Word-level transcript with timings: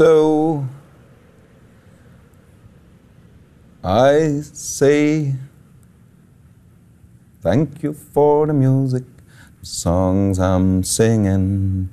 so 0.00 0.64
I 3.84 4.40
say 4.40 5.34
thank 7.42 7.82
you 7.82 7.92
for 7.92 8.46
the 8.46 8.54
music, 8.54 9.04
the 9.60 9.66
songs 9.66 10.38
I'm 10.38 10.82
singing. 10.84 11.90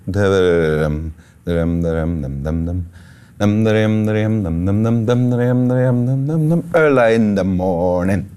Early 6.73 7.15
in 7.15 7.35
the 7.35 7.43
morning. 7.43 8.31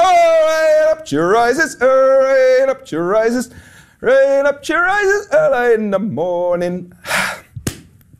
All 0.00 0.42
right, 0.50 0.88
up 0.90 1.08
your 1.12 1.28
rises, 1.28 1.80
all 1.80 1.88
right, 1.88 2.66
up 2.68 2.90
your 2.90 3.06
rises. 3.06 3.52
Right 4.00 4.46
up 4.46 4.64
your 4.64 4.84
rises, 4.84 5.28
early 5.30 5.74
in 5.74 5.90
the 5.90 5.98
morning. 5.98 6.92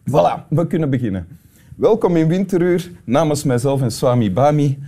Voilà, 0.05 0.47
we 0.51 0.67
kunnen 0.67 0.91
beginnen. 0.91 1.27
Welkom 1.77 2.17
in 2.17 2.29
Winteruur, 2.29 2.91
namens 3.05 3.45
mijzelf 3.45 3.83
en 3.83 3.91
Swami 3.91 4.33
Bami, 4.33 4.79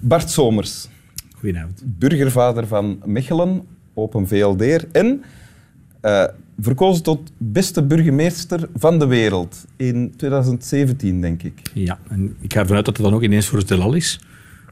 Bart 0.00 0.30
Somers, 0.30 0.88
Goedenavond. 1.38 1.82
burgervader 1.84 2.66
van 2.66 3.00
Mechelen, 3.04 3.66
Open 3.94 4.28
VLD'er 4.28 4.88
en 4.92 5.22
eh, 6.00 6.24
verkozen 6.58 7.02
tot 7.02 7.32
beste 7.36 7.82
burgemeester 7.82 8.68
van 8.74 8.98
de 8.98 9.06
wereld 9.06 9.64
in 9.76 10.12
2017, 10.16 11.20
denk 11.20 11.42
ik. 11.42 11.60
Ja, 11.74 11.98
en 12.08 12.36
ik 12.40 12.52
ga 12.52 12.60
ervan 12.60 12.76
uit 12.76 12.84
dat 12.84 12.96
het 12.96 13.06
dan 13.06 13.14
ook 13.14 13.22
ineens 13.22 13.46
voor 13.46 13.58
het 13.58 13.68
heelal 13.68 13.94
is, 13.94 14.20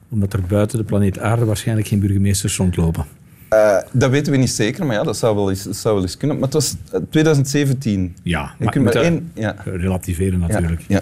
omdat 0.08 0.32
er 0.32 0.42
buiten 0.42 0.78
de 0.78 0.84
planeet 0.84 1.18
Aarde 1.18 1.44
waarschijnlijk 1.44 1.88
geen 1.88 2.00
burgemeesters 2.00 2.56
rondlopen. 2.56 3.04
Eh, 3.50 3.76
dat 3.92 4.10
weten 4.10 4.32
we 4.32 4.38
niet 4.38 4.50
zeker, 4.50 4.86
maar 4.86 4.96
ja, 4.96 5.02
dat 5.02 5.16
zou 5.16 5.36
wel 5.36 5.50
eens, 5.50 5.64
dat 5.64 5.76
zou 5.76 5.94
wel 5.94 6.02
eens 6.02 6.16
kunnen. 6.16 6.36
Maar 6.36 6.44
het 6.44 6.54
was 6.54 6.74
eh, 6.92 7.00
2017. 7.10 8.16
Ja, 8.22 8.54
Je 8.58 8.64
maar 8.64 8.72
kunt 8.72 8.84
maar 8.84 8.94
één... 8.94 9.30
Ja. 9.34 9.56
relativeren 9.64 10.38
natuurlijk. 10.38 10.82
Ja. 10.88 11.00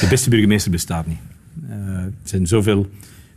De 0.00 0.06
beste 0.10 0.30
burgemeester 0.30 0.70
bestaat 0.70 1.06
niet. 1.06 1.18
Eh, 1.68 1.76
er 1.76 2.12
zijn 2.22 2.46
zoveel 2.46 2.86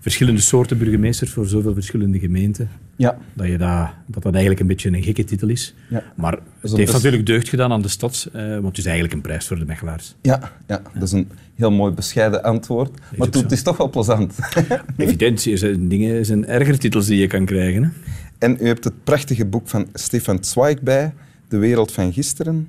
verschillende 0.06 0.42
soorten 0.42 0.78
burgemeesters 0.78 1.32
voor 1.32 1.48
zoveel 1.48 1.74
verschillende 1.74 2.20
gemeenten, 2.20 2.70
Ja. 2.96 3.18
dat 3.34 3.48
je 3.48 3.58
dat, 3.58 3.90
dat, 4.08 4.24
dat 4.24 4.32
eigenlijk 4.34 4.60
een 4.62 4.68
beetje 4.68 4.90
een 4.90 5.04
gekke 5.04 5.24
titel 5.24 5.48
is. 5.48 5.74
Ja. 5.90 6.04
Maar 6.16 6.32
het 6.32 6.42
heeft 6.62 6.76
best- 6.76 6.94
natuurlijk 6.94 7.26
deugd 7.26 7.50
gedaan 7.50 7.72
aan 7.72 7.82
de 7.82 7.88
stad, 7.88 8.30
eh, 8.34 8.50
want 8.50 8.66
het 8.66 8.78
is 8.78 8.86
eigenlijk 8.86 9.14
een 9.16 9.22
prijs 9.22 9.48
voor 9.48 9.60
de 9.60 9.66
Mechelaars. 9.66 10.16
Ja, 10.22 10.52
ja, 10.68 10.82
dat 10.94 11.04
is 11.04 11.12
een 11.12 11.30
heel 11.56 11.72
mooi 11.72 11.94
bescheiden 11.94 12.44
antwoord. 12.44 13.00
Maar 13.18 13.28
het 13.28 13.52
is 13.52 13.62
toch 13.62 13.78
wel 13.78 13.90
plezant. 13.90 14.36
Evident, 14.98 15.46
er 15.46 15.58
zijn 15.58 15.88
dingen, 15.88 16.26
zijn 16.26 16.46
erger 16.46 16.80
titels 16.80 17.06
die 17.06 17.20
je 17.20 17.28
kan 17.28 17.46
krijgen. 17.46 17.84
Hè? 17.84 17.90
En 18.38 18.58
u 18.62 18.68
hebt 18.68 18.84
het 18.84 19.04
prachtige 19.04 19.46
boek 19.46 19.68
van 19.68 19.88
Stefan 19.94 20.44
Zweig 20.44 20.82
bij, 20.82 21.14
De 21.48 21.58
wereld 21.58 21.92
van 21.92 22.14
gisteren. 22.14 22.68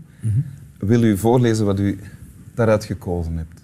Wil 0.78 1.02
u 1.02 1.18
voorlezen 1.18 1.64
wat 1.66 1.80
u 1.80 1.98
daaruit 2.54 2.84
gekozen 2.84 3.36
hebt? 3.36 3.60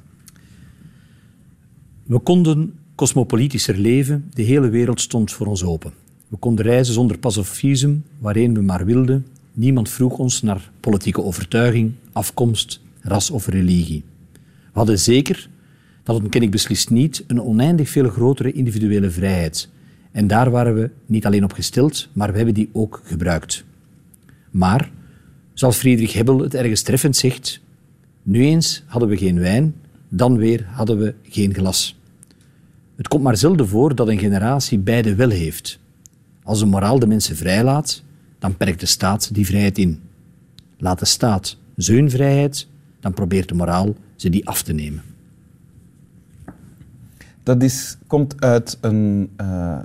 We 2.02 2.18
konden 2.18 2.72
cosmopolitischer 3.02 3.76
leven, 3.76 4.30
de 4.34 4.42
hele 4.42 4.68
wereld 4.68 5.00
stond 5.00 5.32
voor 5.32 5.46
ons 5.46 5.64
open. 5.64 5.92
We 6.28 6.36
konden 6.36 6.64
reizen 6.64 6.94
zonder 6.94 7.18
pas 7.18 7.36
of 7.36 7.48
visum, 7.48 8.04
waarheen 8.18 8.54
we 8.54 8.60
maar 8.60 8.84
wilden. 8.84 9.26
Niemand 9.52 9.88
vroeg 9.88 10.18
ons 10.18 10.42
naar 10.42 10.70
politieke 10.80 11.22
overtuiging, 11.22 11.92
afkomst, 12.12 12.80
ras 13.00 13.30
of 13.30 13.46
religie. 13.46 14.04
We 14.32 14.38
hadden 14.72 14.98
zeker, 14.98 15.48
dat 16.02 16.16
ontken 16.16 16.42
ik 16.42 16.50
beslist 16.50 16.90
niet, 16.90 17.24
een 17.26 17.42
oneindig 17.42 17.88
veel 17.88 18.08
grotere 18.08 18.52
individuele 18.52 19.10
vrijheid. 19.10 19.68
En 20.12 20.26
daar 20.26 20.50
waren 20.50 20.74
we 20.74 20.90
niet 21.06 21.26
alleen 21.26 21.44
op 21.44 21.52
gesteld, 21.52 22.08
maar 22.12 22.30
we 22.30 22.36
hebben 22.36 22.54
die 22.54 22.68
ook 22.72 23.02
gebruikt. 23.04 23.64
Maar, 24.50 24.90
zoals 25.52 25.76
Friedrich 25.76 26.12
Hebbel 26.12 26.38
het 26.38 26.54
ergens 26.54 26.82
treffend 26.82 27.16
zegt, 27.16 27.60
nu 28.22 28.44
eens 28.44 28.82
hadden 28.86 29.08
we 29.08 29.16
geen 29.16 29.38
wijn, 29.38 29.74
dan 30.08 30.36
weer 30.36 30.66
hadden 30.68 30.98
we 30.98 31.14
geen 31.22 31.54
glas. 31.54 32.00
Het 32.96 33.08
komt 33.08 33.22
maar 33.22 33.36
zelden 33.36 33.68
voor 33.68 33.94
dat 33.94 34.08
een 34.08 34.18
generatie 34.18 34.78
beide 34.78 35.14
wel 35.14 35.30
heeft. 35.30 35.78
Als 36.42 36.58
de 36.58 36.66
moraal 36.66 36.98
de 36.98 37.06
mensen 37.06 37.36
vrijlaat, 37.36 38.02
dan 38.38 38.56
perkt 38.56 38.80
de 38.80 38.86
staat 38.86 39.34
die 39.34 39.46
vrijheid 39.46 39.78
in. 39.78 40.00
Laat 40.78 40.98
de 40.98 41.04
staat 41.04 41.56
zijn 41.76 42.10
vrijheid, 42.10 42.66
dan 43.00 43.14
probeert 43.14 43.48
de 43.48 43.54
moraal 43.54 43.94
ze 44.16 44.28
die 44.28 44.46
af 44.46 44.62
te 44.62 44.72
nemen. 44.72 45.02
Dat 47.42 47.62
is, 47.62 47.96
komt 48.06 48.40
uit 48.40 48.78
een, 48.80 49.30
eh, 49.36 49.78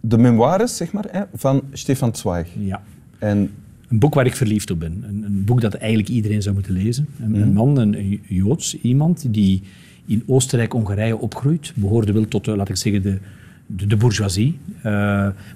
de 0.00 0.18
memoires 0.18 0.76
zeg 0.76 0.92
maar, 0.92 1.06
hè, 1.10 1.22
van 1.34 1.62
Stefan 1.72 2.14
Zweig. 2.16 2.48
Ja. 2.58 2.82
En 3.18 3.50
Een 3.88 3.98
boek 3.98 4.14
waar 4.14 4.26
ik 4.26 4.36
verliefd 4.36 4.70
op 4.70 4.80
ben. 4.80 5.04
Een, 5.08 5.22
een 5.22 5.44
boek 5.44 5.60
dat 5.60 5.74
eigenlijk 5.74 6.10
iedereen 6.10 6.42
zou 6.42 6.54
moeten 6.54 6.72
lezen. 6.72 7.08
Een, 7.20 7.34
een 7.34 7.52
man, 7.52 7.78
een 7.78 8.20
Joods, 8.26 8.80
iemand 8.80 9.34
die 9.34 9.62
in 10.08 10.22
Oostenrijk-Hongarije 10.26 11.18
opgroeit, 11.18 11.72
behoorde 11.74 12.12
wel 12.12 12.28
tot, 12.28 12.44
de, 12.44 12.56
laat 12.56 12.68
ik 12.68 12.76
zeggen, 12.76 13.02
de, 13.02 13.18
de, 13.86 13.96
bourgeoisie. 13.96 14.58
Eh, 14.76 14.82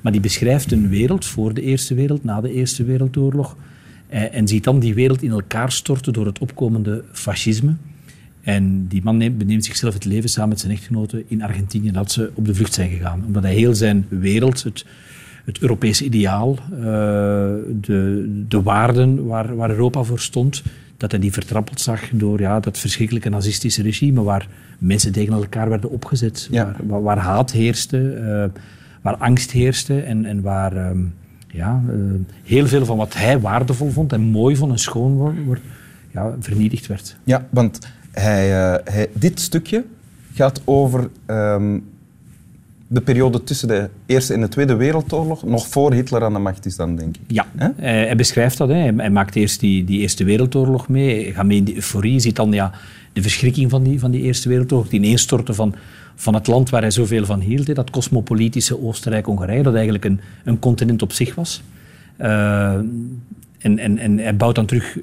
maar 0.01 0.13
die 0.13 0.21
beschrijft 0.21 0.73
een 0.73 0.89
wereld 0.89 1.25
voor 1.25 1.55
de 1.55 1.63
Eerste 1.63 1.95
Wereld, 1.95 2.25
na 2.25 2.41
de 2.41 2.53
Eerste 2.53 2.85
Wereldoorlog. 2.85 3.57
Eh, 4.09 4.35
en 4.35 4.49
ziet 4.49 4.65
dan 4.65 4.79
die 4.79 4.95
wereld 4.95 5.23
in 5.23 5.31
elkaar 5.31 5.73
storten 5.73 6.13
door 6.13 6.27
het 6.27 6.39
opkomende 6.39 7.05
fascisme. 7.13 7.75
En 8.43 8.87
die 8.89 9.03
man 9.03 9.17
neemt, 9.17 9.39
beneemt 9.39 9.65
zichzelf 9.65 9.95
het 9.95 10.05
leven 10.05 10.29
samen 10.29 10.49
met 10.49 10.61
zijn 10.61 10.73
echtgenote 10.73 11.25
in 11.27 11.43
Argentinië 11.43 11.91
dat 11.91 12.13
ze 12.13 12.31
op 12.35 12.47
de 12.47 12.55
vlucht 12.55 12.75
zijn 12.75 12.91
gegaan. 12.91 13.25
Omdat 13.27 13.43
hij 13.43 13.55
heel 13.55 13.75
zijn 13.75 14.07
wereld, 14.09 14.63
het, 14.63 14.85
het 15.45 15.59
Europese 15.59 16.05
ideaal, 16.05 16.59
eh, 16.71 16.83
de, 17.81 18.45
de 18.49 18.63
waarden 18.63 19.27
waar, 19.27 19.57
waar 19.57 19.71
Europa 19.71 20.03
voor 20.03 20.21
stond, 20.21 20.63
dat 21.03 21.11
hij 21.11 21.21
die 21.21 21.33
vertrappeld 21.33 21.81
zag 21.81 22.11
door 22.13 22.41
ja, 22.41 22.61
dat 22.61 22.79
verschrikkelijke 22.79 23.29
nazistische 23.29 23.83
regime 23.83 24.23
waar 24.23 24.49
mensen 24.79 25.13
tegen 25.13 25.33
elkaar 25.33 25.69
werden 25.69 25.91
opgezet, 25.91 26.49
Ja. 26.51 26.65
waar, 26.65 26.77
waar, 26.87 27.03
waar 27.03 27.19
haat 27.19 27.53
heerste, 27.53 28.13
eh, 28.13 28.61
waar 29.01 29.17
angst 29.17 29.51
heerste 29.51 30.01
en, 30.01 30.25
en 30.25 30.43
waar 30.43 30.77
ehm, 30.77 30.99
ja, 31.47 31.83
eh, 31.89 31.95
heel 32.43 32.67
veel 32.67 32.85
van 32.85 32.97
wat 32.97 33.15
hij 33.15 33.41
waardevol 33.41 33.91
vond 33.91 34.13
en 34.13 34.21
mooi 34.21 34.57
vond 34.57 34.73
en 34.73 34.79
schoon 34.79 35.13
wordt, 35.15 35.45
wordt, 35.45 35.61
ja, 36.11 36.37
vernietigd 36.41 36.87
werd. 36.87 37.17
ja, 37.25 37.47
want 37.51 37.79
hij, 38.11 38.73
eh, 38.73 38.95
hij, 38.95 39.09
dit 39.13 39.41
stukje 39.41 39.85
gaat 40.35 40.63
over 40.65 41.11
ehm, 41.27 41.79
de 42.93 43.01
periode 43.01 43.45
tussen 43.45 43.69
de 43.69 43.89
Eerste 44.07 44.35
en 44.35 44.41
de 44.41 44.49
Tweede 44.49 44.75
Wereldoorlog, 44.75 45.45
nog 45.45 45.67
voor 45.67 45.93
Hitler 45.93 46.25
aan 46.25 46.33
de 46.33 46.39
macht 46.39 46.67
is 46.67 46.77
dan, 46.77 46.97
denk 46.97 47.17
ik. 47.17 47.23
Ja, 47.27 47.47
Hè? 47.57 47.69
hij, 47.77 48.17
beschrijft 48.17 48.59
dat. 48.59 48.69
Hè. 48.69 48.75
Hij, 48.75 49.11
maakt 49.11 49.35
eerst 49.35 49.61
die, 49.61 49.85
die 49.85 50.01
Eerste 50.01 50.25
Wereldoorlog 50.25 50.89
mee. 50.89 51.23
Hij 51.23 51.33
gaat 51.33 51.45
mee 51.45 51.57
in 51.57 51.65
die 51.65 51.75
euforie. 51.75 52.13
Je 52.13 52.21
ziet 52.21 52.37
dan 52.37 52.53
ja, 52.53 52.73
de 53.13 53.23
verschrikking 53.23 53.71
van 53.71 53.83
die, 53.83 54.01
van 54.01 54.11
die 54.11 54.23
Eerste 54.23 54.49
Wereldoorlog. 54.49 54.89
Die 54.89 55.01
ineenstorten 55.01 55.55
van, 55.55 55.75
van 56.15 56.35
het 56.35 56.47
land 56.47 56.71
waar 56.71 56.81
hij 56.81 56.91
zoveel 56.91 57.25
van 57.25 57.41
hield. 57.41 57.67
Hè. 57.67 57.75
Dat 57.75 57.91
cosmopolitische 57.91 58.83
Oostenrijk-Hongarije, 58.83 59.63
dat 59.63 59.75
eigenlijk 59.75 60.05
een, 60.05 60.21
een 60.45 60.59
continent 60.59 61.03
op 61.03 61.13
zich 61.13 61.35
was. 61.35 61.63
Eh, 62.17 62.79
en, 63.63 63.79
en, 63.79 63.99
en 63.99 64.19
hij 64.19 64.37
bouwt 64.37 64.55
dan 64.55 64.67
terug 64.67 64.99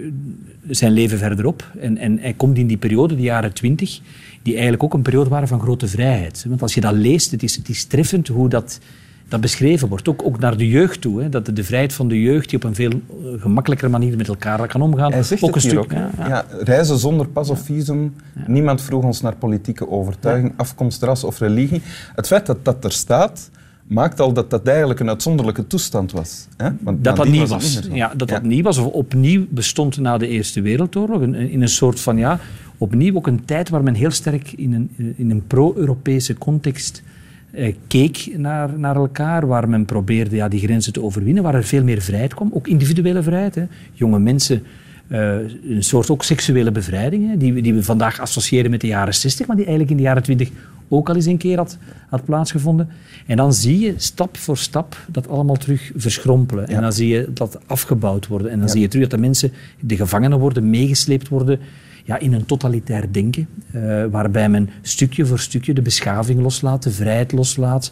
zijn 0.70 0.92
leven 0.92 1.18
verder 1.18 1.46
op. 1.46 1.72
En, 1.80 1.98
en 1.98 2.20
hij 2.20 2.34
komt 2.34 2.58
in 2.58 2.68
die 2.68 2.78
periode, 2.78 3.16
de 3.16 3.22
jaren 3.22 3.54
twintig, 3.54 4.00
die 4.42 4.54
eigenlijk 4.54 4.84
ook 4.84 4.94
een 4.94 5.02
periode 5.02 5.30
waren 5.30 5.48
van 5.48 5.60
grote 5.60 5.88
vrijheid. 5.88 6.46
Want 6.48 6.62
als 6.62 6.74
je 6.74 6.82
dat 6.82 6.94
leest, 6.94 7.32
het 7.32 7.44
is, 7.44 7.56
het 7.56 7.70
is 7.70 7.86
treffend 7.86 8.28
hoe 8.28 8.50
dat, 8.50 8.80
dat 9.28 9.42
beschreven 9.42 9.88
wordt. 9.88 10.08
Ook, 10.08 10.26
ook 10.26 10.40
naar 10.40 10.58
de 10.58 10.68
jeugd 10.68 11.02
toe. 11.02 11.22
Hè. 11.22 11.30
Dat 11.30 11.46
de, 11.46 11.54
de 11.54 11.64
vrijheid 11.64 11.94
van 11.94 12.08
de 12.08 12.22
jeugd 12.22 12.50
die 12.50 12.58
op 12.58 12.64
een 12.64 12.76
veel 12.76 12.92
eh, 12.92 13.42
gemakkelijkere 13.42 13.92
manier 13.92 14.18
met 14.18 14.28
elkaar 14.28 14.68
kan 14.68 14.82
omgaan. 14.82 15.12
Hij 15.12 15.24
zegt 15.24 15.44
ook 15.44 15.56
het 15.56 15.64
een 15.64 15.72
hier 15.72 15.84
stuk. 15.84 15.94
ook. 15.94 16.00
ja, 16.00 16.10
hè. 16.16 16.24
ja. 16.24 16.30
Ja, 16.30 16.64
reizen 16.64 16.98
zonder 16.98 17.28
pas 17.28 17.50
of 17.50 17.62
visum. 17.62 18.16
Niemand 18.48 18.82
vroeg 18.82 19.04
ons 19.04 19.22
naar 19.22 19.36
politieke 19.36 19.90
overtuiging, 19.90 20.54
afkomst, 20.56 21.04
ras 21.04 21.24
of 21.24 21.40
religie. 21.40 21.82
Het 22.16 22.28
feit 22.28 22.46
dat 22.46 22.66
dat 22.66 22.84
er 22.84 22.92
staat, 22.92 23.50
maakt 23.90 24.20
al 24.20 24.34
dat 24.34 24.50
dat 24.50 24.68
eigenlijk 24.68 25.00
een 25.00 25.10
uitzonderlijke 25.10 25.68
toestand 25.68 26.12
was. 26.12 26.48
Hè? 26.58 26.70
Want 26.82 27.04
dat 27.04 27.16
dat 27.16 27.28
nieuw 27.28 27.46
was. 27.46 27.64
niet 27.76 27.84
zo. 27.86 27.96
Ja, 27.96 28.14
dat 28.18 28.28
dat 28.30 28.44
nieuw 28.44 28.64
was, 28.64 28.78
of 28.78 28.86
opnieuw 28.86 29.46
bestond 29.50 29.98
na 30.00 30.18
de 30.18 30.28
Eerste 30.28 30.62
Wereldoorlog. 30.62 31.22
In, 31.22 31.36
in 31.36 31.62
een 31.62 31.70
soort 31.70 32.00
van, 32.00 32.18
ja, 32.18 32.40
opnieuw 32.78 33.16
ook 33.16 33.28
een 33.28 33.46
tijd 33.46 33.70
waar 33.70 33.84
men 33.84 33.94
heel 33.94 34.12
sterk 34.12 34.52
in 34.52 34.74
een, 34.74 35.14
in 35.18 35.30
een 35.32 35.48
pro-Europese 35.48 36.34
context 36.38 37.04
eh, 37.52 37.76
keek 37.88 38.30
naar, 38.38 38.80
naar 38.80 38.96
elkaar, 38.96 39.48
waar 39.48 39.70
men 39.70 39.86
probeerde 39.86 40.36
ja, 40.36 40.48
die 40.48 40.60
grenzen 40.60 40.94
te 40.94 41.02
overwinnen, 41.04 41.44
waar 41.44 41.56
er 41.56 41.64
veel 41.64 41.84
meer 41.84 42.02
vrijheid 42.02 42.34
kwam, 42.34 42.50
ook 42.54 42.68
individuele 42.68 43.24
vrijheid. 43.24 43.56
Hè. 43.56 43.64
Jonge 43.94 44.20
mensen, 44.20 44.64
eh, 45.08 45.36
een 45.70 45.84
soort 45.84 46.10
ook 46.10 46.24
seksuele 46.24 46.72
bevrijding, 46.72 47.30
hè, 47.30 47.38
die, 47.38 47.54
we- 47.54 47.62
die 47.62 47.74
we 47.74 47.84
vandaag 47.84 48.20
associëren 48.20 48.72
met 48.72 48.82
de 48.82 48.88
jaren 48.88 49.14
60, 49.14 49.48
maar 49.48 49.56
die 49.56 49.66
eigenlijk 49.66 49.94
in 49.98 49.98
de 50.04 50.08
jaren 50.10 50.24
20 50.24 50.50
ook 50.90 51.10
al 51.10 51.16
eens 51.16 51.26
een 51.26 51.38
keer 51.38 51.58
had, 51.58 51.78
had 52.10 52.26
plaatsgevonden. 52.26 52.90
En 53.26 53.38
dan 53.38 53.54
zie 53.54 53.80
je 53.80 53.94
stap 53.98 54.38
voor 54.38 54.58
stap 54.58 54.98
dat 55.08 55.28
allemaal 55.28 55.56
terug 55.56 55.92
verschrompelen. 55.96 56.68
En 56.68 56.82
dan 56.82 56.94
zie 56.94 57.08
je 57.08 57.30
dat 57.34 57.60
afgebouwd 57.66 58.28
worden. 58.28 58.52
En 58.52 58.60
dan 58.60 58.70
zie 58.70 58.82
je 58.82 58.88
terug 58.88 59.08
dat 59.08 59.20
de 59.20 59.26
mensen, 59.26 59.52
de 59.80 59.96
gevangenen 59.96 60.40
worden, 60.40 60.70
meegesleept 60.70 61.28
worden 61.28 61.60
ja, 62.06 62.20
in 62.20 62.34
een 62.34 62.46
totalitair 62.46 63.12
denken, 63.12 63.48
eh, 63.72 64.06
waarbij 64.12 64.50
men 64.50 64.70
stukje 64.82 65.26
voor 65.26 65.40
stukje 65.40 65.74
de 65.74 65.82
beschaving 65.82 66.42
loslaat, 66.42 66.84
de 66.84 66.92
vrijheid 66.92 67.32
loslaat. 67.32 67.92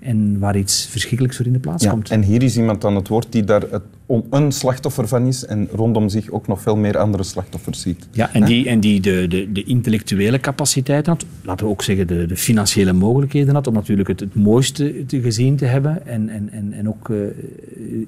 en 0.00 0.38
waar 0.38 0.56
iets 0.56 0.86
verschrikkelijks 0.86 1.36
voor 1.36 1.46
in 1.46 1.52
de 1.52 1.58
plaats 1.58 1.84
Ja, 1.84 1.90
komt. 1.90 2.10
en 2.10 2.22
hier 2.22 2.42
is 2.42 2.56
iemand 2.56 2.84
aan 2.84 2.96
het 2.96 3.08
woord 3.08 3.26
die 3.30 3.44
daar 3.44 3.62
het, 3.70 3.82
een 4.30 4.52
slachtoffer 4.52 5.08
van 5.08 5.26
is 5.26 5.44
en 5.44 5.68
rondom 5.72 6.08
zich 6.08 6.30
ook 6.30 6.46
nog 6.46 6.60
veel 6.60 6.76
meer 6.76 6.98
andere 6.98 7.22
slachtoffers 7.22 7.80
ziet. 7.80 8.08
Ja, 8.10 8.32
en 8.32 8.44
die, 8.44 8.68
en 8.68 8.80
die 8.80 9.00
de, 9.00 9.26
de, 9.28 9.52
de 9.52 9.64
intellectuele 9.64 10.40
capaciteit 10.40 11.06
had, 11.06 11.24
laten 11.42 11.66
we 11.66 11.72
ook 11.72 11.82
zeggen 11.82 12.06
de, 12.06 12.26
de 12.26 12.36
financiële 12.36 12.92
mogelijkheden 12.92 13.54
had, 13.54 13.66
om 13.66 13.74
natuurlijk 13.74 14.08
het, 14.08 14.20
het 14.20 14.34
mooiste 14.34 15.04
te 15.06 15.20
gezien 15.20 15.56
te 15.56 15.64
hebben 15.64 16.06
en, 16.06 16.28
en, 16.28 16.48
en, 16.52 16.72
en 16.72 16.88
ook 16.88 17.08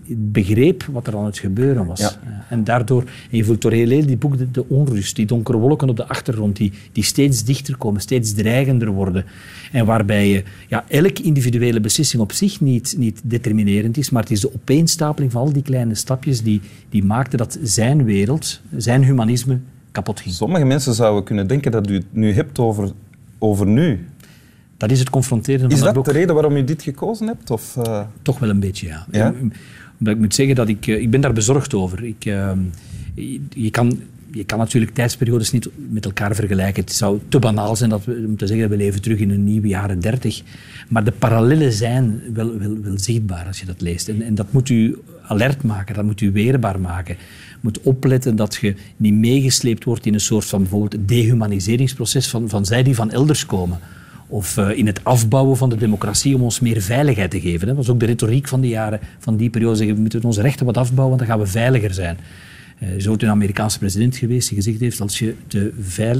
het 0.08 0.32
begreep 0.32 0.84
wat 0.92 1.06
er 1.06 1.16
aan 1.16 1.24
het 1.24 1.38
gebeuren 1.38 1.86
was. 1.86 2.00
Ja. 2.00 2.06
Eh, 2.08 2.52
en 2.52 2.64
daardoor, 2.64 3.02
en 3.02 3.36
je 3.36 3.44
voelt 3.44 3.62
door 3.62 3.72
heel 3.72 3.88
heel 3.88 4.06
die 4.06 4.16
boek 4.16 4.38
de, 4.38 4.50
de 4.50 4.68
onrust, 4.68 5.16
die 5.16 5.26
donkere 5.26 5.58
wolken 5.58 5.88
op 5.88 5.96
de 5.96 6.08
achtergrond, 6.08 6.56
die, 6.56 6.72
die 6.92 7.04
steeds 7.04 7.44
dichter 7.44 7.76
komen, 7.76 8.00
steeds 8.00 8.34
dreigender 8.34 8.88
worden. 8.88 9.24
En 9.72 9.86
waarbij 9.86 10.28
je, 10.28 10.42
ja, 10.68 10.84
elke 10.88 11.22
individuele 11.22 11.80
beslissing 11.80 12.22
op 12.22 12.32
zich 12.32 12.60
niet, 12.60 12.94
niet 12.98 13.20
determinerend 13.24 13.96
is, 13.96 14.10
maar 14.10 14.22
het 14.22 14.30
is 14.30 14.40
de 14.40 14.54
opeenstapeling 14.54 15.32
van 15.32 15.40
al 15.40 15.52
die 15.52 15.62
kleine 15.62 15.85
stapjes 15.94 16.42
die, 16.42 16.60
die 16.88 17.04
maakten 17.04 17.38
dat 17.38 17.58
zijn 17.62 18.04
wereld, 18.04 18.60
zijn 18.76 19.04
humanisme, 19.04 19.58
kapot 19.92 20.20
ging. 20.20 20.34
Sommige 20.34 20.64
mensen 20.64 20.94
zouden 20.94 21.24
kunnen 21.24 21.46
denken 21.46 21.70
dat 21.72 21.90
u 21.90 21.94
het 21.94 22.06
nu 22.10 22.32
hebt 22.32 22.58
over, 22.58 22.90
over 23.38 23.66
nu. 23.66 24.06
Dat 24.76 24.90
is 24.90 24.98
het 24.98 25.10
confronterende 25.10 25.74
Is 25.74 25.80
van 25.80 25.86
dat 25.86 25.94
dat 25.94 26.04
de 26.04 26.12
reden 26.20 26.34
waarom 26.34 26.56
u 26.56 26.64
dit 26.64 26.82
gekozen 26.82 27.26
hebt? 27.26 27.50
Of, 27.50 27.76
eh, 27.76 28.00
Toch 28.22 28.38
wel 28.38 28.48
een 28.50 28.60
beetje, 28.60 28.86
ja. 28.86 29.06
Ja? 29.10 29.34
Omdat 29.98 30.14
ik 30.14 30.20
moet 30.20 30.34
zeggen 30.34 30.54
dat 30.54 30.68
ik... 30.68 30.86
eh, 30.86 31.00
Ik 31.00 31.10
ben 31.10 31.20
daar 31.20 31.32
bezorgd 31.32 31.74
over. 31.74 32.04
Ik, 32.04 32.24
eh, 32.24 32.50
je 33.50 33.70
kan, 33.70 33.98
je 34.32 34.44
kan 34.44 34.58
natuurlijk 34.58 34.94
tijdsperiodes 34.94 35.52
niet 35.52 35.68
met 35.88 36.04
elkaar 36.04 36.34
vergelijken. 36.34 36.82
Het 36.82 36.92
zou 36.92 37.20
te 37.28 37.38
banaal 37.38 37.76
zijn 37.76 37.90
dat 37.90 38.04
we, 38.04 38.24
om 38.26 38.36
te 38.36 38.46
zeggen 38.46 38.68
dat 38.68 38.78
we 38.78 38.84
leven 38.84 39.02
terug 39.02 39.18
in 39.18 39.30
een 39.30 39.44
nieuwe 39.44 39.68
jaren 39.68 40.00
dertig. 40.00 40.42
Maar 40.88 41.04
de 41.04 41.12
parallellen 41.12 41.72
zijn 41.72 42.20
wel, 42.32 42.58
wel, 42.58 42.76
wel 42.82 42.98
zichtbaar 42.98 43.46
als 43.46 43.60
je 43.60 43.66
dat 43.66 43.80
leest. 43.80 44.08
En, 44.08 44.22
en 44.22 44.34
dat 44.34 44.52
moet 44.52 44.68
u 44.68 44.98
alert 45.22 45.62
maken, 45.62 45.94
dat 45.94 46.04
moet 46.04 46.20
u 46.20 46.32
weerbaar 46.32 46.80
maken. 46.80 47.16
Je 47.50 47.58
moet 47.60 47.80
opletten 47.80 48.36
dat 48.36 48.58
je 48.60 48.74
niet 48.96 49.14
meegesleept 49.14 49.84
wordt 49.84 50.06
in 50.06 50.14
een 50.14 50.20
soort 50.20 50.44
van 50.44 50.60
bijvoorbeeld 50.60 51.08
dehumaniseringsproces 51.08 52.28
van, 52.28 52.48
van 52.48 52.64
zij 52.64 52.82
die 52.82 52.94
van 52.94 53.10
elders 53.10 53.46
komen. 53.46 53.78
Of 54.28 54.56
eh, 54.56 54.78
in 54.78 54.86
het 54.86 55.04
afbouwen 55.04 55.56
van 55.56 55.68
de 55.68 55.76
democratie 55.76 56.34
om 56.34 56.42
ons 56.42 56.60
meer 56.60 56.82
veiligheid 56.82 57.30
te 57.30 57.40
geven. 57.40 57.66
Dat 57.66 57.76
was 57.76 57.88
ook 57.88 58.00
de 58.00 58.06
retoriek 58.06 58.48
van 58.48 58.60
die 58.60 58.70
jaren, 58.70 59.00
van 59.18 59.36
die 59.36 59.50
periode. 59.50 59.76
Zeggen, 59.76 59.94
we 59.94 60.00
moeten 60.00 60.24
onze 60.24 60.42
rechten 60.42 60.66
wat 60.66 60.76
afbouwen, 60.76 61.18
dan 61.18 61.26
gaan 61.26 61.38
we 61.38 61.46
veiliger 61.46 61.94
zijn. 61.94 62.18
Eh, 62.78 62.88
zo 62.98 63.14
is 63.14 63.22
een 63.22 63.28
Amerikaanse 63.28 63.78
president 63.78 64.16
geweest 64.16 64.48
die 64.48 64.56
gezegd 64.56 64.80
heeft, 64.80 65.00
als 65.00 65.18
je 65.18 65.34
de 65.48 65.72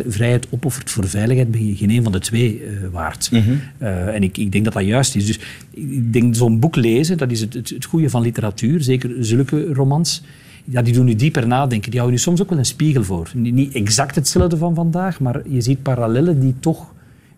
vrijheid 0.09 0.47
opoffert 0.51 0.91
voor 0.91 1.09
veiligheid, 1.09 1.51
ben 1.51 1.67
je 1.67 1.77
geen 1.77 1.91
een 1.91 2.03
van 2.03 2.13
de 2.13 2.19
twee 2.19 2.63
eh, 2.65 2.89
waard. 2.93 3.31
Eh, 3.79 4.15
en 4.15 4.23
ik, 4.23 4.37
ik 4.37 4.53
denk 4.53 4.65
dat 4.65 4.73
dat 4.73 4.85
juist 4.85 5.15
is. 5.15 5.27
Dus 5.27 5.39
ik 5.71 6.13
denk, 6.13 6.35
zo'n 6.35 6.61
boek 6.61 6.77
lezen, 6.77 7.19
dat 7.19 7.31
is 7.31 7.41
het, 7.41 7.55
het, 7.55 7.69
het 7.69 7.85
goede 7.85 8.11
van 8.11 8.23
literatuur, 8.23 8.83
zeker 8.83 9.11
zulke 9.19 9.73
romans, 9.73 10.23
ja, 10.65 10.83
die 10.83 10.93
doen 10.93 11.09
u 11.09 11.15
dieper 11.15 11.47
nadenken. 11.47 11.91
Die 11.91 12.01
houden 12.01 12.21
u 12.21 12.23
soms 12.23 12.43
ook 12.43 12.51
wel 12.51 12.59
een 12.59 12.67
spiegel 12.67 13.05
voor. 13.05 13.31
Niet, 13.35 13.55
niet 13.55 13.75
exact 13.75 14.15
hetzelfde 14.15 14.57
van 14.57 14.75
vandaag, 14.75 15.21
maar 15.21 15.49
je 15.49 15.61
ziet 15.61 15.83
parallellen 15.83 16.41
die 16.41 16.55
toch 16.61 16.95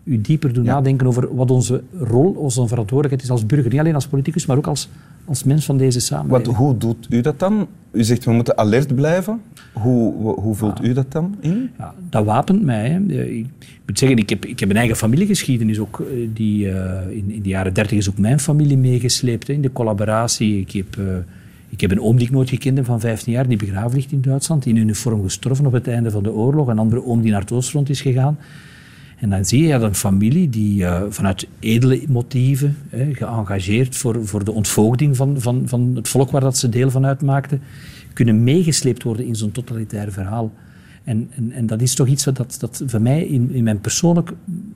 u 0.09 0.21
dieper 0.21 0.53
doen 0.53 0.63
nadenken 0.63 1.07
over 1.07 1.35
wat 1.35 1.51
onze 1.51 1.83
rol, 1.99 2.31
onze 2.31 2.67
verantwoordelijkheid 2.67 3.23
is 3.23 3.29
als 3.29 3.45
burger. 3.45 3.71
Niet 3.71 3.79
alleen 3.79 3.95
als 3.95 4.07
politicus, 4.07 4.45
maar 4.45 4.57
ook 4.57 4.67
als, 4.67 4.89
als 5.25 5.43
mens 5.43 5.65
van 5.65 5.77
deze 5.77 5.93
wat, 5.97 6.03
samenleving. 6.03 6.55
hoe 6.55 6.77
doet 6.77 7.07
u 7.09 7.21
dat 7.21 7.39
dan? 7.39 7.67
U 7.91 8.03
zegt 8.03 8.25
we 8.25 8.31
moeten 8.31 8.57
alert 8.57 8.95
blijven. 8.95 9.41
Hoe, 9.73 10.13
hoe, 10.39 10.55
vult 10.55 10.83
u 10.83 10.93
dat 10.93 11.11
dan 11.11 11.35
in? 11.39 11.69
Ja, 11.77 11.93
dat 12.09 12.25
wapent 12.25 12.63
mij. 12.63 12.89
Hè. 12.89 12.99
Eh, 13.07 13.37
Ik 13.37 13.45
moet 13.85 13.99
zeggen, 13.99 14.17
ik 14.17 14.29
heb, 14.29 14.45
ik 14.45 14.59
heb 14.59 14.69
een 14.69 14.75
eigen 14.75 14.95
familiegeschiedenis 14.95 15.79
ook. 15.79 15.99
eh, 15.99 16.27
Die, 16.33 16.71
eh, 16.71 17.17
in, 17.17 17.31
in 17.31 17.41
de 17.41 17.49
jaren 17.49 17.73
dertig 17.73 17.97
is 17.97 18.09
ook 18.09 18.17
mijn 18.17 18.39
familie 18.39 18.77
meegesleept 18.77 19.47
hè, 19.47 19.53
in 19.53 19.61
de 19.61 19.71
collaboratie. 19.71 20.59
Ik 20.59 20.71
heb, 20.71 20.97
ik 21.69 21.81
heb 21.81 21.91
een 21.91 22.01
oom 22.01 22.17
die 22.17 22.25
ik 22.25 22.31
nooit 22.33 22.49
gekend 22.49 22.77
heb 22.77 22.85
van 22.85 22.99
15 22.99 23.33
jaar, 23.33 23.47
die 23.47 23.57
begraven 23.57 23.95
ligt 23.95 24.11
in 24.11 24.21
Duitsland, 24.21 24.65
in 24.65 24.75
uniform 24.75 25.23
gestorven 25.23 25.65
op 25.65 25.71
het 25.71 25.87
einde 25.87 26.11
van 26.11 26.23
de 26.23 26.31
oorlog. 26.33 26.67
Een 26.67 26.79
andere 26.79 27.05
oom 27.05 27.21
die 27.21 27.31
naar 27.31 27.41
het 27.41 27.51
Oostfront 27.51 27.89
is 27.89 28.01
gegaan. 28.01 28.37
En 29.19 29.29
dan 29.29 29.45
zie 29.45 29.63
je 29.63 29.71
dat 29.71 29.81
een 29.81 29.95
familie 29.95 30.49
die 30.49 30.85
eh, 30.85 31.01
vanuit 31.09 31.47
edele 31.59 32.01
motieven, 32.07 32.77
hè, 32.89 33.13
geëngageerd 33.13 33.95
voor, 33.95 34.27
voor 34.27 34.43
de 34.43 34.51
ontvoogding 34.51 35.15
van, 35.15 35.41
van, 35.41 35.63
van 35.65 35.91
het 35.95 36.07
volk 36.07 36.31
waar 36.31 36.41
dat 36.41 36.57
ze 36.57 36.69
deel 36.69 36.91
van 36.91 37.05
uitmaakten, 37.05 37.61
kunnen 38.13 38.43
meegesleept 38.43 39.03
worden 39.03 39.25
in 39.25 39.35
zo'n 39.35 39.51
totalitair 39.51 40.11
verhaal. 40.11 40.51
En, 41.09 41.27
en, 41.35 41.51
en 41.51 41.65
dat 41.65 41.81
is 41.81 41.95
toch 41.95 42.07
iets 42.07 42.25
wat 42.25 42.37
dat, 42.37 42.57
dat 42.59 42.83
voor 42.85 43.01
mij 43.01 43.25
in, 43.25 43.51
in 43.51 43.63
mijn 43.63 43.79
persoonlijk 43.79 44.31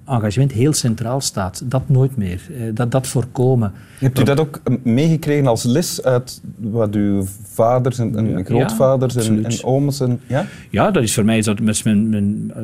engagement 0.06 0.52
heel 0.52 0.74
centraal 0.74 1.22
staat. 1.22 1.64
Dat 1.66 1.90
nooit 1.90 2.18
meer. 2.18 2.42
Eh, 2.58 2.62
Dat, 2.74 2.92
dat 2.92 3.08
voorkomen. 3.08 3.72
Hebt 4.00 4.20
u 4.20 4.24
dat 4.24 4.40
ook 4.40 4.62
eh, 4.64 4.76
meegekregen 4.84 5.48
als 5.48 5.64
les 5.64 6.04
uit 6.04 6.42
wat 6.60 6.96
uw 6.96 7.26
vaders 7.44 8.00
en, 8.00 8.16
en 8.18 8.30
Ja, 8.30 8.44
grootvaders 8.44 9.16
en, 9.16 9.46
en 9.46 9.64
ooms? 9.64 10.00
En, 10.00 10.20
ja? 10.28 10.46
Ja, 10.70 10.92
dat 10.92 11.04
is 11.04 11.14
voor 11.14 11.26
mij, 11.26 11.38
is 11.38 11.46
dat 11.46 11.60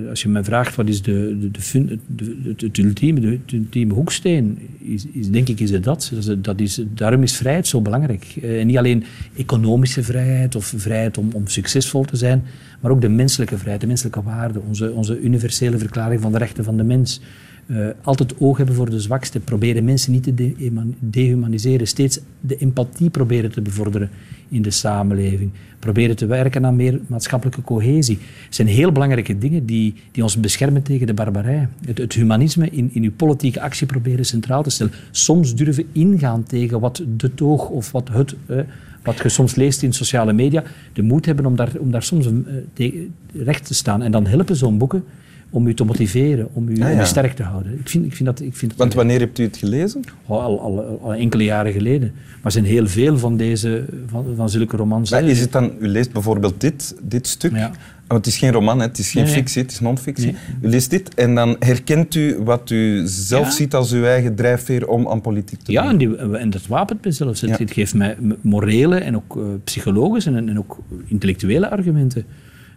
als 0.09 0.21
je 0.21 0.29
me 0.29 0.43
vraagt 0.43 0.75
wat 0.75 0.87
is 0.87 1.01
de, 1.01 1.37
de, 1.39 1.51
de, 1.51 1.61
fun- 1.61 2.01
de, 2.15 2.53
het 2.57 2.77
ultieme, 2.77 3.19
de, 3.19 3.39
ultieme 3.53 3.93
hoeksteen, 3.93 4.57
is, 4.79 5.05
is, 5.11 5.29
denk 5.29 5.47
ik 5.47 5.59
is 5.59 5.71
het 5.71 5.83
dat. 5.83 6.11
Dat 6.13 6.27
is, 6.27 6.35
dat 6.41 6.59
is, 6.59 6.81
daarom 6.93 7.23
is 7.23 7.35
vrijheid 7.35 7.67
zo 7.67 7.81
belangrijk. 7.81 8.35
Eh, 8.41 8.59
En 8.59 8.67
niet 8.67 8.77
alleen 8.77 9.03
economische 9.37 10.03
vrijheid 10.03 10.55
of 10.55 10.73
vrijheid 10.77 11.17
om, 11.17 11.29
om 11.33 11.47
succesvol 11.47 12.03
te 12.03 12.15
zijn, 12.15 12.43
maar 12.79 12.91
ook 12.91 13.01
de 13.01 13.09
menselijke 13.09 13.57
vrijheid, 13.59 13.81
de 13.81 13.87
menselijke 13.87 14.23
waarden, 14.23 14.63
onze, 14.67 14.91
onze 14.91 15.19
universele 15.19 15.77
verklaring 15.77 16.21
van 16.21 16.31
de 16.31 16.37
rechten 16.37 16.63
van 16.63 16.77
de 16.77 16.83
mens. 16.83 17.21
Eh, 17.69 17.87
altijd 18.01 18.39
oog 18.39 18.57
hebben 18.57 18.75
voor 18.75 18.89
de 18.89 18.99
zwakste, 18.99 19.39
proberen 19.39 19.83
mensen 19.83 20.11
niet 20.11 20.23
te 20.23 20.33
de- 20.33 20.93
dehumaniseren, 20.99 21.87
steeds 21.87 22.19
de 22.41 22.57
empathie 22.57 23.09
proberen 23.09 23.51
te 23.51 23.61
bevorderen 23.61 24.09
in 24.49 24.61
de 24.61 24.71
samenleving, 24.71 25.51
proberen 25.79 26.15
te 26.15 26.25
werken 26.25 26.65
aan 26.65 26.75
meer 26.75 26.99
maatschappelijke 27.07 27.61
cohesie. 27.61 28.17
Het 28.45 28.55
zijn 28.55 28.67
heel 28.67 28.91
belangrijke 28.91 29.37
dingen 29.37 29.65
die, 29.65 29.93
die 30.11 30.23
ons 30.23 30.39
beschermen 30.39 30.83
tegen 30.83 31.07
de 31.07 31.13
barbarij. 31.13 31.67
Het, 31.85 31.97
het 31.97 32.13
humanisme 32.13 32.69
in, 32.69 32.89
in 32.93 33.03
uw 33.03 33.11
politieke 33.15 33.61
actie 33.61 33.87
proberen 33.87 34.25
centraal 34.25 34.63
te 34.63 34.69
stellen. 34.69 34.93
Soms 35.11 35.55
durven 35.55 35.85
ingaan 35.91 36.43
tegen 36.43 36.79
wat 36.79 37.03
de 37.17 37.33
toog 37.33 37.69
of 37.69 37.91
wat 37.91 38.09
het... 38.11 38.35
eh, 38.45 38.59
wat 39.03 39.17
je 39.17 39.29
soms 39.29 39.55
leest 39.55 39.83
in 39.83 39.93
sociale 39.93 40.33
media, 40.33 40.63
de 40.93 41.01
moed 41.01 41.25
hebben 41.25 41.45
om 41.45 41.55
daar, 41.55 41.71
om 41.79 41.91
daar 41.91 42.03
soms 42.03 42.27
eh, 42.75 42.93
recht 43.33 43.65
te 43.65 43.73
staan. 43.73 44.01
En 44.01 44.11
dan 44.11 44.25
helpen 44.27 44.55
zo'n 44.55 44.77
boeken 44.77 45.03
om 45.49 45.67
u 45.67 45.73
te 45.73 45.83
motiveren, 45.83 46.47
om 46.53 46.69
u, 46.69 46.81
Ah, 46.81 46.87
om 46.89 46.95
ja. 46.95 47.01
u 47.01 47.05
sterk 47.05 47.33
te 47.35 47.43
houden. 47.43 47.79
Ik 47.79 47.89
vind, 47.89 48.05
ik 48.05 48.13
vind 48.15 48.29
dat... 48.29 48.39
Ik 48.41 48.55
vind 48.55 48.71
dat 48.71 48.79
Want 48.79 48.93
wanneer 48.93 49.19
hebt 49.19 49.39
u 49.39 49.43
het 49.43 49.57
gelezen? 49.57 50.01
Oh, 50.25 50.43
al, 50.43 50.59
al, 50.61 50.99
al 51.03 51.13
enkele 51.13 51.43
jaren 51.43 51.71
geleden. 51.73 52.11
Maar 52.13 52.39
er 52.43 52.51
zijn 52.51 52.65
heel 52.65 52.87
veel 52.87 53.17
van, 53.17 53.37
deze, 53.37 53.85
van, 54.07 54.25
van 54.35 54.49
zulke 54.49 54.77
romans. 54.77 55.11
Maar 55.11 55.23
is 55.23 55.39
het 55.39 55.51
dan, 55.51 55.71
u 55.79 55.87
leest 55.87 56.11
bijvoorbeeld 56.11 56.61
dit, 56.61 56.95
dit 57.01 57.27
stuk. 57.27 57.51
Ja. 57.55 57.71
Want 58.07 58.25
het 58.25 58.33
is 58.33 58.39
geen 58.39 58.51
roman, 58.51 58.79
het 58.79 58.97
is 58.97 59.11
geen 59.11 59.23
Nee, 59.23 59.33
fictie, 59.33 59.61
het 59.61 59.71
is 59.71 59.79
non-fictie. 59.79 60.25
Nee. 60.25 60.35
U 60.61 60.67
leest 60.69 60.89
dit 60.89 61.13
en 61.15 61.35
dan 61.35 61.55
herkent 61.59 62.15
u 62.15 62.37
wat 62.43 62.69
u 62.69 63.01
zelf 63.05 63.45
Ja. 63.45 63.51
ziet 63.51 63.73
als 63.75 63.91
uw 63.91 64.03
eigen 64.03 64.35
drijfveer 64.35 64.87
om 64.87 65.07
aan 65.07 65.21
politiek 65.21 65.59
te 65.61 65.71
Ja, 65.71 65.81
doen. 65.81 65.91
en, 65.91 65.97
die, 65.97 66.37
en 66.37 66.49
dat 66.49 66.67
wapent 66.67 67.05
me 67.05 67.11
zelfs. 67.11 67.41
Het, 67.41 67.49
Ja. 67.49 67.57
het 67.57 67.71
geeft 67.71 67.93
mij 67.93 68.17
morele 68.41 68.95
en 68.95 69.15
ook 69.15 69.37
eh, 69.37 69.43
psychologische 69.63 70.29
en, 70.31 70.49
en 70.49 70.57
ook 70.57 70.77
intellectuele 71.05 71.69
argumenten. 71.69 72.23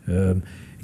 Ehm, 0.07 0.37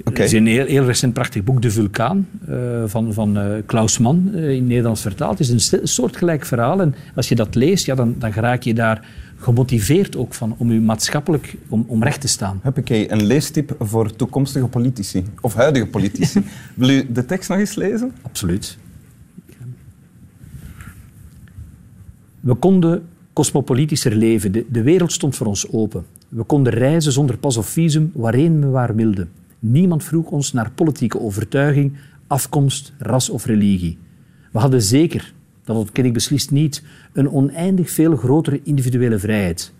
Oké. 0.03 0.19
Er 0.19 0.25
is 0.25 0.31
een 0.31 0.47
heel, 0.47 0.65
heel 0.65 0.85
recent 0.85 1.13
prachtig 1.13 1.43
boek, 1.43 1.61
De 1.61 1.71
Vulkaan, 1.71 2.27
eh, 2.47 2.55
van, 2.85 3.13
van 3.13 3.37
eh, 3.37 3.45
Klaus 3.65 3.97
Mann, 3.97 4.31
eh, 4.33 4.49
in 4.49 4.67
Nederlands 4.67 5.01
vertaald. 5.01 5.37
Het 5.37 5.49
is 5.49 5.71
een 5.71 5.87
soortgelijk 5.87 6.45
verhaal 6.45 6.81
en 6.81 6.95
als 7.15 7.29
je 7.29 7.35
dat 7.35 7.55
leest, 7.55 7.85
ja, 7.85 7.95
dan, 7.95 8.15
dan 8.17 8.31
raak 8.31 8.63
je 8.63 8.73
daar 8.73 9.07
gemotiveerd 9.37 10.17
ook 10.17 10.33
van 10.33 10.55
om 10.57 10.71
je 10.71 10.79
maatschappelijk 10.79 11.55
om, 11.69 11.85
om 11.87 12.03
recht 12.03 12.21
te 12.21 12.27
staan. 12.27 12.59
Huppakee, 12.63 13.11
een 13.11 13.25
leestip 13.25 13.75
voor 13.79 14.15
toekomstige 14.15 14.67
politici. 14.67 15.23
Of 15.41 15.53
huidige 15.53 15.85
politici. 15.85 16.43
Wil 16.75 16.89
u 16.89 17.07
de 17.11 17.25
tekst 17.25 17.49
nog 17.49 17.57
eens 17.57 17.75
lezen? 17.75 18.11
Absoluut. 18.21 18.77
We 22.39 22.53
konden 22.53 23.03
cosmopolitischer 23.33 24.15
leven. 24.15 24.51
De, 24.51 24.65
de 24.69 24.81
wereld 24.81 25.11
stond 25.11 25.35
voor 25.35 25.47
ons 25.47 25.71
open. 25.71 26.05
We 26.29 26.43
konden 26.43 26.73
reizen 26.73 27.11
zonder 27.11 27.37
pas 27.37 27.57
of 27.57 27.67
visum 27.67 28.11
waarheen 28.13 28.59
we 28.59 28.67
waar 28.67 28.95
wilden. 28.95 29.29
Niemand 29.59 30.03
vroeg 30.03 30.29
ons 30.29 30.53
naar 30.53 30.71
politieke 30.71 31.19
overtuiging, 31.19 31.97
afkomst, 32.27 32.93
ras 32.97 33.29
of 33.29 33.45
religie. 33.45 33.97
We 34.51 34.59
hadden 34.59 34.81
zeker, 34.81 35.33
dat 35.63 35.77
ontken 35.77 36.05
ik 36.05 36.13
beslist 36.13 36.51
niet, 36.51 36.83
een 37.13 37.29
oneindig 37.29 37.89
veel 37.89 38.15
grotere 38.15 38.61
individuele 38.63 39.19
vrijheid. 39.19 39.73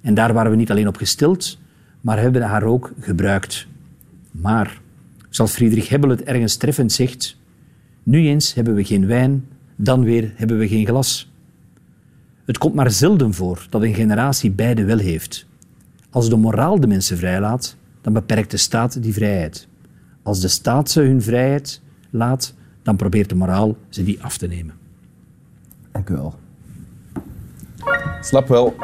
En 0.00 0.14
daar 0.14 0.32
waren 0.32 0.50
we 0.50 0.56
niet 0.56 0.70
alleen 0.70 0.88
op 0.88 0.96
gesteld, 0.96 1.58
maar 2.00 2.20
hebben 2.20 2.42
haar 2.42 2.62
ook 2.62 2.92
gebruikt. 3.00 3.66
Maar, 4.30 4.80
zoals 5.28 5.52
Friedrich 5.52 5.88
Hebbel 5.88 6.10
het 6.10 6.22
ergens 6.22 6.56
treffend 6.56 6.92
zegt, 6.92 7.36
nu 8.02 8.26
eens 8.28 8.54
hebben 8.54 8.74
we 8.74 8.84
geen 8.84 9.06
wijn, 9.06 9.44
dan 9.76 10.04
weer 10.04 10.32
hebben 10.34 10.58
we 10.58 10.68
geen 10.68 10.86
glas. 10.86 11.32
Het 12.44 12.58
komt 12.58 12.74
maar 12.74 12.90
zelden 12.90 13.34
voor 13.34 13.66
dat 13.70 13.82
een 13.82 13.94
generatie 13.94 14.50
beide 14.50 14.84
wel 14.84 14.98
heeft. 14.98 15.46
Als 16.10 16.28
de 16.28 16.36
moraal 16.36 16.80
de 16.80 16.86
mensen 16.86 17.16
vrijlaat, 17.16 17.76
dan 18.04 18.12
beperkt 18.12 18.50
de 18.50 18.56
staat 18.56 19.02
die 19.02 19.12
vrijheid. 19.12 19.68
Als 20.22 20.40
de 20.40 20.48
staat 20.48 20.90
ze 20.90 21.00
hun 21.00 21.22
vrijheid 21.22 21.80
laat, 22.10 22.54
dan 22.82 22.96
probeert 22.96 23.28
de 23.28 23.34
moraal 23.34 23.76
ze 23.88 24.04
die 24.04 24.22
af 24.22 24.36
te 24.36 24.46
nemen. 24.46 24.74
Dank 25.92 26.08
u 26.08 26.14
wel. 26.14 26.34
Slap 28.20 28.48
wel. 28.48 28.74